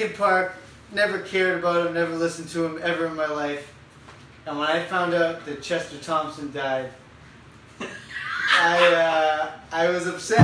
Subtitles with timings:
[0.00, 0.54] Linkin Park,
[0.92, 3.74] never cared about him, never listened to him ever in my life.
[4.46, 6.90] And when I found out that Chester Thompson died,
[7.80, 10.40] I uh, I was upset.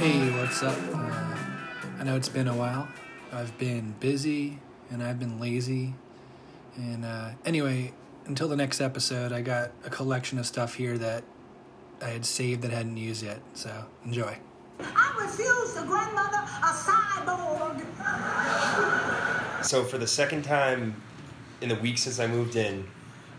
[0.00, 0.78] Hey, what's up?
[0.90, 1.36] Uh,
[1.98, 2.88] I know it's been a while.
[3.30, 4.58] I've been busy
[4.90, 5.92] and I've been lazy.
[6.76, 7.92] And uh, anyway,
[8.24, 11.24] until the next episode, I got a collection of stuff here that
[12.02, 13.40] I had saved that I hadn't used yet.
[13.54, 13.70] So
[14.04, 14.36] enjoy.
[14.80, 17.84] I refuse to grandmother a cyborg.
[19.64, 20.94] So for the second time
[21.60, 22.86] in the week since I moved in,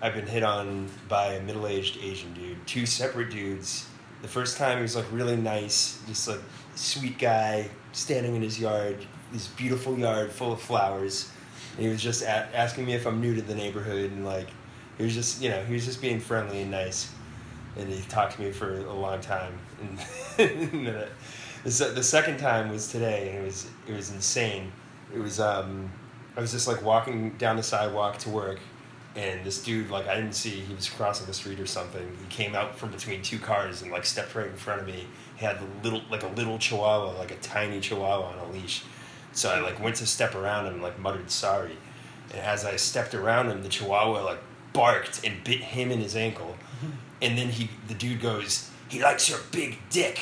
[0.00, 2.64] I've been hit on by a middle-aged Asian dude.
[2.66, 3.88] Two separate dudes.
[4.22, 6.40] The first time he was like really nice, just like
[6.76, 11.30] sweet guy standing in his yard, this beautiful yard full of flowers.
[11.76, 14.48] And he was just a- asking me if I'm new to the neighborhood and like
[14.96, 17.10] he was just you know he was just being friendly and nice.
[17.76, 19.58] And he talked to me for a long time.
[20.38, 20.86] And,
[21.64, 24.70] the, the second time was today, and it was it was insane.
[25.12, 25.90] It was um,
[26.36, 28.60] I was just like walking down the sidewalk to work,
[29.16, 32.06] and this dude like I didn't see he was crossing the street or something.
[32.20, 35.06] He came out from between two cars and like stepped right in front of me.
[35.36, 38.84] He had the little like a little chihuahua, like a tiny chihuahua on a leash.
[39.32, 41.76] So I like went to step around him, and, like muttered sorry,
[42.30, 44.40] and as I stepped around him, the chihuahua like
[44.72, 46.56] barked and bit him in his ankle,
[47.24, 50.20] and then he the dude goes, he likes your big dick.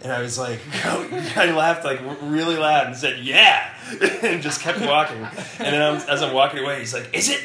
[0.00, 3.68] And I was like, I laughed like really loud and said, "Yeah,"
[4.22, 5.16] and just kept walking.
[5.16, 7.40] And then I'm, as I'm walking away, he's like, "Is it?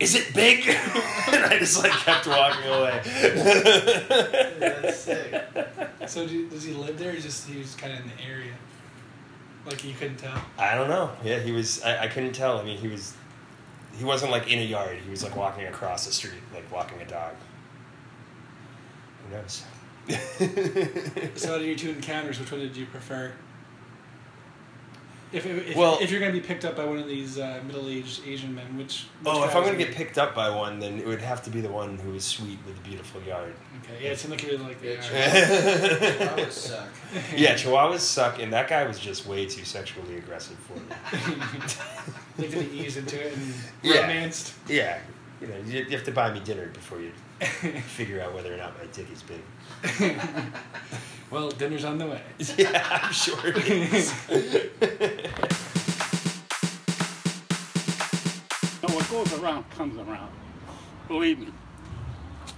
[0.00, 3.00] Is it big?" and I just like kept walking away.
[4.58, 5.44] That's sick.
[6.08, 8.54] So do, does he live there or just he was kind of in the area?
[9.64, 10.42] Like you couldn't tell?
[10.58, 11.12] I don't know.
[11.22, 11.82] Yeah, he was.
[11.82, 12.58] I, I couldn't tell.
[12.58, 13.14] I mean, he was.
[13.96, 14.98] He wasn't like in a yard.
[15.04, 17.34] He was like walking across the street, like walking a dog.
[19.32, 19.64] Who knows?
[21.38, 23.32] So out of your two encounters, which one did you prefer?
[25.32, 27.60] If, if, Well- if you're going to be picked up by one of these uh,
[27.66, 30.98] middle-aged Asian men, which, which oh, if I'm gonna get picked up by one, then
[30.98, 33.54] it would have to be the one who is sweet with the beautiful yard.
[33.82, 34.96] Okay, yeah, it seemed like you really like the Yeah,
[36.36, 36.38] art.
[36.38, 36.88] Chihuahuas suck.
[37.34, 41.36] yeah, Chihuahuas suck, and that guy was just way too sexually aggressive for me.
[42.38, 44.00] like to be ease into it and Yeah.
[44.02, 44.52] romanced.
[44.68, 44.98] yeah,
[45.42, 48.78] you know, you, have to buy me dinner before you figure out whether or not
[48.78, 50.20] my dick is big.
[51.32, 52.20] Well, dinner's on the way.
[52.58, 54.12] Yeah, I'm sure it is.
[58.82, 60.30] No, what goes around comes around.
[61.08, 61.48] Believe me.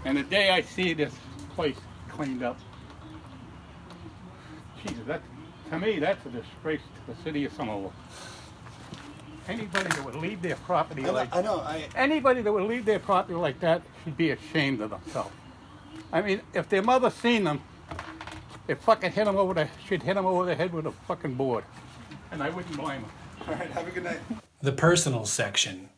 [0.04, 1.14] And the day I see this
[1.54, 1.76] place
[2.08, 2.58] cleaned up,
[4.84, 5.22] Jesus, that
[5.70, 7.92] to me that's a disgrace to the city of Somerville.
[9.48, 11.60] Anybody that would leave their property I know, like I know.
[11.60, 15.34] I anybody that would leave their property like that should be ashamed of themselves.
[16.12, 17.60] I mean, if their mother seen them,
[18.68, 21.34] it fucking hit them over the should hit them over the head with a fucking
[21.34, 21.64] board,
[22.30, 23.10] and I wouldn't blame them.
[23.48, 23.70] all right.
[23.70, 24.20] Have a good night.
[24.62, 25.90] The personal section.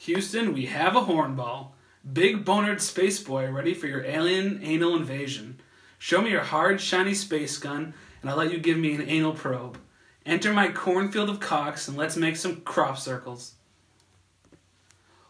[0.00, 1.68] Houston, we have a hornball.
[2.12, 5.60] Big bonered space boy ready for your alien anal invasion.
[5.98, 9.32] Show me your hard, shiny space gun, and I'll let you give me an anal
[9.32, 9.78] probe.
[10.26, 13.54] Enter my cornfield of cocks and let's make some crop circles.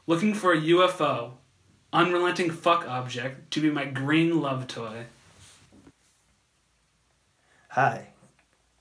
[0.07, 1.33] Looking for a UFO,
[1.93, 5.07] unrelenting fuck object to be my green love toy.
[7.71, 8.09] Hi,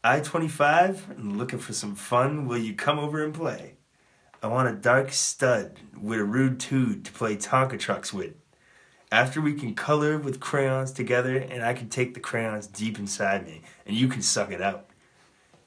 [0.04, 2.48] I 25 and looking for some fun.
[2.48, 3.78] Will you come over and play?
[4.44, 8.34] I want a dark stud with a rude tood to play Tonka trucks with.
[9.12, 13.46] After we can color with crayons together, and I can take the crayons deep inside
[13.46, 14.88] me, and you can suck it out.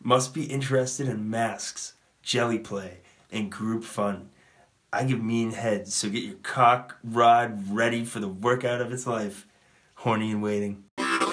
[0.02, 2.98] Must be interested in masks, jelly play,
[3.30, 4.30] and group fun.
[4.92, 9.06] I give mean heads, so get your cock rod ready for the workout of its
[9.06, 9.46] life.
[9.94, 10.84] Horny and waiting.
[10.98, 11.26] You really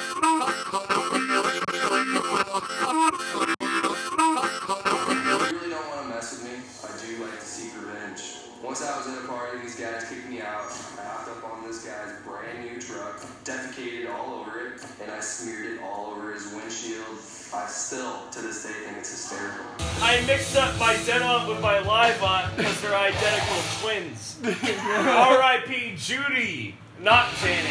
[5.70, 6.52] don't want to mess with me,
[6.84, 8.43] I do like to seek revenge.
[8.64, 10.72] Once I was in a party, these guys kicked me out.
[10.98, 15.20] I hopped up on this guy's brand new truck, defecated all over it, and I
[15.20, 17.18] smeared it all over his windshield.
[17.54, 19.66] I still, to this day, think it's hysterical.
[20.02, 24.40] I mixed up my Denont with my Livont because they're identical twins.
[24.46, 25.96] R.I.P.
[25.98, 27.70] Judy, not Janet.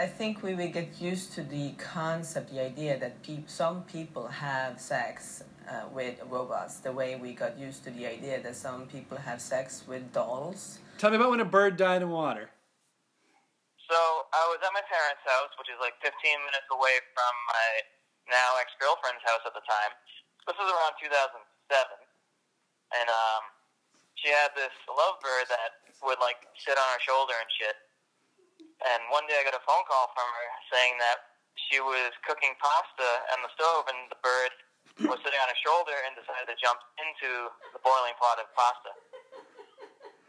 [0.00, 4.26] I think we will get used to the concept, the idea that peop- some people
[4.26, 8.86] have sex uh, with robots, the way we got used to the idea that some
[8.86, 10.78] people have sex with dolls.
[10.98, 12.50] Tell me about when a bird died in water.
[13.90, 16.14] So I was at my parents' house, which is like 15
[16.46, 17.66] minutes away from my
[18.30, 19.92] now ex-girlfriend's house at the time.
[20.46, 21.26] This was around 2007,
[22.94, 23.42] and um,
[24.14, 27.76] she had this lovebird that would like sit on her shoulder and shit.
[28.86, 31.30] And one day I got a phone call from her saying that
[31.68, 34.52] she was cooking pasta on the stove and the bird
[35.08, 38.92] was sitting on her shoulder and decided to jump into the boiling pot of pasta.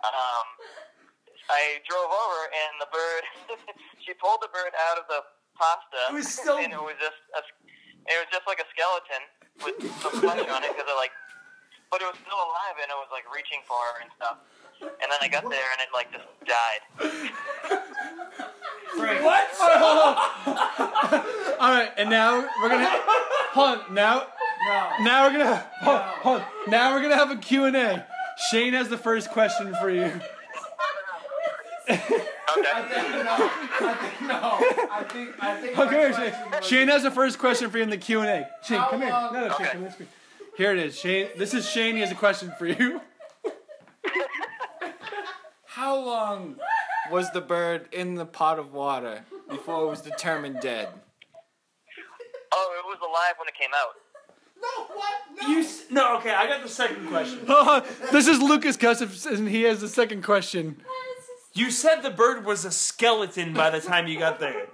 [0.02, 0.46] Um,
[1.52, 3.24] I drove over and the bird,
[4.06, 5.22] she pulled the bird out of the
[5.60, 6.00] pasta.
[6.10, 7.42] It was still- and it was just a,
[8.08, 9.22] it was just like a skeleton
[9.62, 11.12] with some flesh on it because it like,
[11.92, 14.38] but it was still alive and it was like reaching for her and stuff.
[14.82, 16.82] And then I got there and it like just died.
[19.22, 19.46] What?
[21.62, 22.90] All right, and now we're gonna
[23.54, 23.94] hold on.
[23.94, 24.28] Now,
[25.02, 26.48] now we're gonna hold, hold on.
[26.68, 28.06] Now we're gonna have a Q and A.
[28.50, 30.12] Shane has the first question for you.
[31.90, 32.08] Okay.
[34.34, 36.34] Oh, come here, Shane.
[36.62, 38.50] Shane has the first question for you in the Q and A.
[38.64, 39.10] Shane, come here.
[39.10, 39.70] No, no, Shane, Okay.
[39.72, 40.08] come here.
[40.58, 41.30] Here it is, Shane.
[41.38, 41.96] This is Shane.
[41.96, 43.02] He has a question for you.
[45.66, 46.58] How long
[47.10, 50.90] was the bird in the pot of water before it was determined dead?
[52.54, 53.96] Oh, it was alive when it came out.
[55.48, 56.32] You s- no, okay.
[56.32, 57.40] I got the second question.
[57.48, 60.78] Oh, this is Lucas Cussif, and he has the second question.
[61.54, 64.68] You said the bird was a skeleton by the time you got there.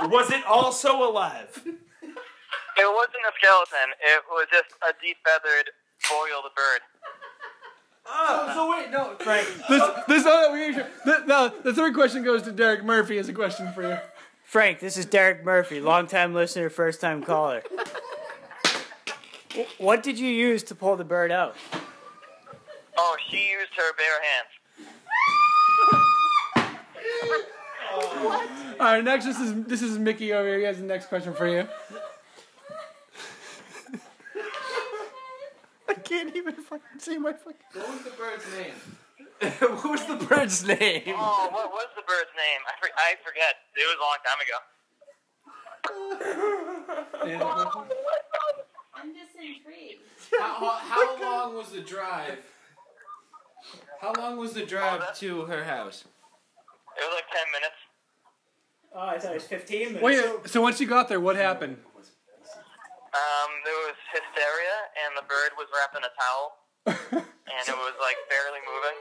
[0.00, 1.62] Was it also alive?
[1.64, 3.88] It wasn't a skeleton.
[4.00, 5.70] It was just a defeathered,
[6.08, 6.80] boiled bird.
[8.06, 9.46] Oh, so wait, no, Frank.
[9.68, 10.72] This, this, oh, we,
[11.04, 13.16] the, no, the third question goes to Derek Murphy.
[13.18, 13.98] Has a question for you.
[14.44, 17.62] Frank, this is Derek Murphy, longtime listener, first time caller.
[19.58, 21.56] Wh- What did you use to pull the bird out?
[22.96, 24.48] Oh, she used her bare hands.
[28.22, 28.48] What?
[28.80, 30.58] All right, next this is this is Mickey over here.
[30.58, 31.66] He has the next question for you.
[35.88, 37.54] I can't even fucking see my fucking.
[37.72, 38.74] What was the bird's name?
[39.80, 41.14] what was the bird's name?
[41.16, 42.60] Oh, what was the bird's name?
[42.66, 43.56] I, for, I forget.
[43.74, 44.58] It was a long time ago.
[47.40, 47.86] Oh,
[49.00, 50.02] I'm just intrigued.
[50.38, 52.38] How, how long was the drive?
[54.00, 56.04] How long was the drive to her house?
[56.96, 57.78] It was like 10 minutes.
[58.94, 60.02] Oh, I thought it was 15 minutes.
[60.02, 61.76] Wait, so once you got there, what happened?
[63.08, 66.46] Um, there was hysteria, and the bird was wrapped in a towel,
[67.24, 68.98] and it was like barely moving.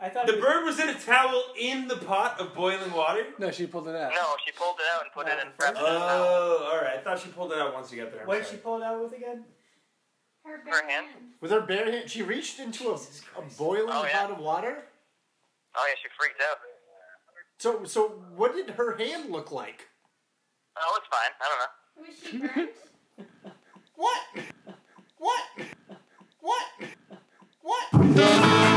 [0.00, 3.26] I thought The was- bird was in a towel in the pot of boiling water.
[3.38, 4.12] No, she pulled it out.
[4.12, 6.26] No, she pulled it out and put it in wrapped it in a towel.
[6.26, 6.98] Oh, all right.
[6.98, 8.22] I thought she pulled it out once you got there.
[8.22, 8.56] I'm What did sorry.
[8.56, 9.44] she pull it out with again?
[10.44, 11.06] Her Her hand?
[11.40, 14.20] With her bare hand, she reached into a, a boiling Oh, yeah.
[14.22, 14.84] pot of water.
[15.76, 16.56] Oh yeah, she freaked out.
[17.58, 19.88] So, so what did her hand look like?
[20.80, 21.32] Oh, it's fine.
[21.40, 22.46] I don't know.
[22.46, 22.70] Was she burnt?
[23.96, 24.20] What?
[25.18, 25.42] What?
[26.40, 26.66] What?
[27.62, 28.67] What?